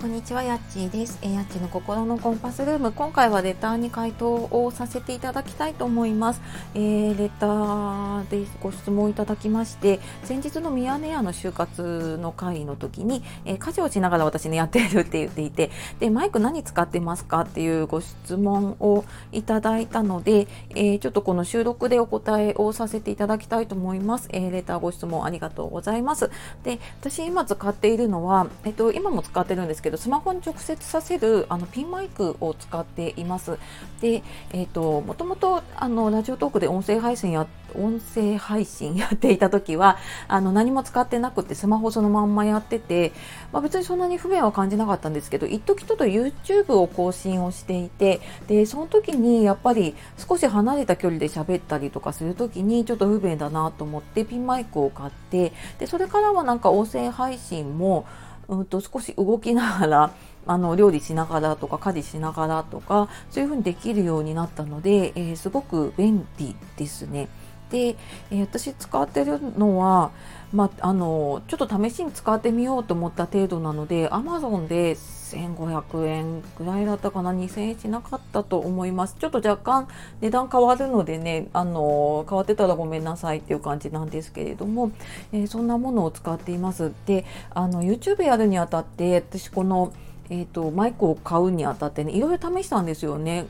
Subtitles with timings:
[0.00, 1.18] こんにちは、やっちーです。
[1.20, 2.90] えやっちの心のコンパスルーム。
[2.90, 6.40] 今回はレターに回答をさせていただきたいと思います。
[6.74, 24.30] えー、レターでご質問いただきまして、先日のミヤネ屋の就活の会の時に、えー、家事をしながら私ね、やってるって言っていて、で、マイク何使ってますかっていうご質問をいただいたので、えー、ちょっとこの収録でお答えをさせていただきたいと思います。
[24.32, 26.30] えレターご質問ありがとうございます。
[26.64, 33.58] で、私今使っているのは、えっと、今も使ってるんですけど、けどスマホに直接させるあのピンマイクを使っています。
[34.00, 34.22] で、
[34.52, 43.12] えっ、ー、ともともとあのラジオトークで音声配信や音声配信 やっていた時はあの何も使ってなくてスマホそのまんまやってて、
[43.52, 58.06] まあ、別にそんなに不便は感じなかったんですけど一時ちょっと YouTube を更新をしていてでその時にやっぱり少し離れた距離で喋ったりとかする時にちょっと不便だなと思ってピンマイクを買ってでそれからはなんか音声配信も
[58.50, 60.10] うんと少し動きながら
[60.46, 67.28] あの料理しながらとか家事しながらとかそういうふうにできるようになったので、えー、すごく便利ですね。
[67.70, 67.96] で、
[68.32, 70.10] えー、私使ってるのは、
[70.52, 74.96] まあ、あのちょっと試しに使ってみようと思った程度なので Amazon で
[75.36, 79.16] 1500円ぐらいだったかな？2000円しなかったと思います。
[79.18, 79.88] ちょっと若干
[80.20, 84.92] 値段変わるのでねあの変わってたらごめんなさいっていう感じなんですけれども、
[85.32, 86.92] えー、そんなものを使っています。
[87.06, 89.92] であの YouTube やるにあたって私この
[90.28, 93.46] えーとマイクを買うにあたってねいろいろ試したんですよね。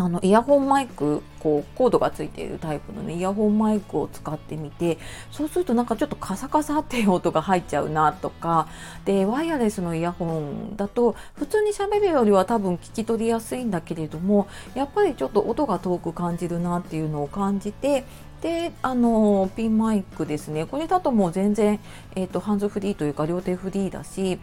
[0.00, 4.98] あのイヤホンマイクこうコードがついているタイプのねイヤホンマイクを使ってみて
[5.30, 8.68] そうするとなんかちょっとカサカサっていう音が入っちゃうなとか
[9.04, 18.04] でワイヤレスのイヤホンだと普通に喋るよりは多分聞き取りやすいんだけれどもやっぱりちょっと音が遠く感じるなっていうのを感じて
[18.40, 20.64] であのピンマイクですね。
[20.64, 21.78] これだともう全然、
[22.16, 24.38] えーと、ハンズフリーというか両手フリーだし、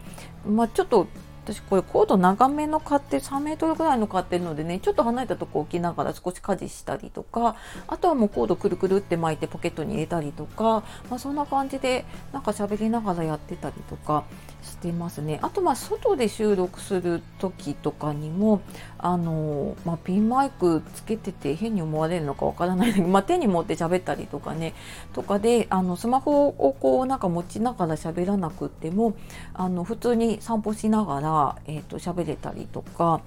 [0.46, 1.08] まあ、ちょっと
[1.48, 12.04] 私これコード長めの買って3メートルぐらいの買ってるのでねちょっと離れたとこ置きながら少し家事したりとかあとはもうコードくるくるって巻いてポケットに入れたりとか、まあ、そんな感じで
[12.34, 14.24] なんか喋りながらやってたりとか
[14.62, 18.60] してますねあとまあ外で収録する時とかにも
[18.98, 24.74] あの、まあ、ピンマイクつけてて変に思われるのかわからない、 まあ、手に持って喋ったりとかね
[25.12, 29.14] とかであのスマホをこうなんか持ちながら喋らなくても
[29.54, 33.20] あの普通に散歩しながら、えーと、喋れたりとか。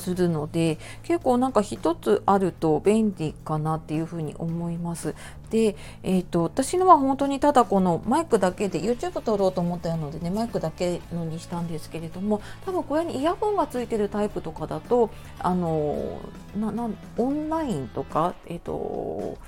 [0.00, 5.14] するので結構なんか一つあると便利かなっていうふうに思います。
[5.50, 15.10] で、えーと、私のは本当にただこのマイクだけで YouTube 撮ろうと思ったのでねマイクだけのにしたんですけれども多分これにイヤホンがついてるタイプとかだと
[15.40, 16.20] あの
[16.56, 19.38] ななオンラインとか、えーと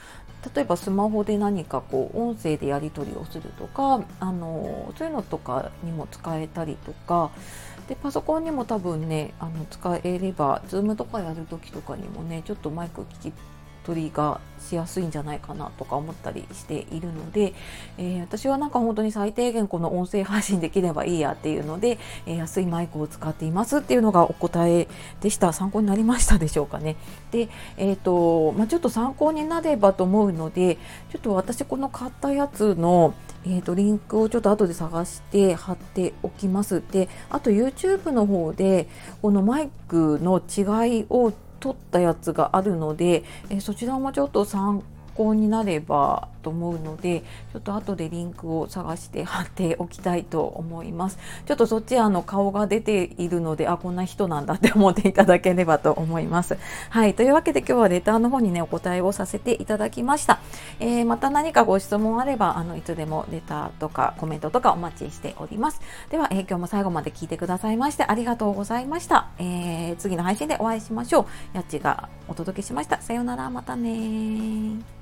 [0.55, 7.31] 例えばスマホで何かこう音声でやり取りをするとかあのそういうのとかにも使えたりとか
[7.89, 13.33] でパソコンにも多分ねあの使えれば Zoom とかやるときとかにもねちょっとマイク聞き
[13.84, 17.53] 取りがしやすいんじゃないかなとか思ったりしているので、
[17.98, 24.88] えー、私はなんか本当に最低限この音声配信できればいいやっていうので、えー、安いマイクを使っていますっていうのがお答え
[25.20, 26.97] でした参考になりましたでしょうかね
[27.31, 30.76] で、えーとまあ、ちょっと参考になればと思うので
[31.10, 33.14] ちょっと私この買ったやつの
[33.44, 36.82] えーと、リンクをちょっと後で探して貼っておきます。
[36.93, 38.88] で、あと YouTube の方で
[39.20, 41.32] このマイクの違いを
[41.62, 44.83] 撮ったやつがあるので、えそちらもちょっと参
[45.17, 47.21] 考になればと思うので
[47.53, 51.19] ちょっと後でリンクを探して貼っておきたいと思います。
[51.47, 56.59] ちょっとそっちあの顔が出ているのであこんな人なんだって思っていただければと思います。
[56.91, 57.15] はい。
[57.15, 60.41] というわけで今日はレターの方にねお答えをさせていただきました、
[60.81, 65.81] えー、また何かご質問あればあのいつでもレターとかコメントとかお待ちしております。
[66.11, 71.27] では、えー、今日も最後まで聞いてくださいましてありがとうございました、えー、次の配信でお会いしましょう。
[71.56, 73.00] やっちがお届けしました。
[73.00, 73.43] さようなら。
[73.53, 75.02] またね